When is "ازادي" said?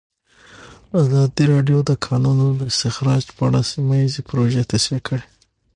1.01-1.43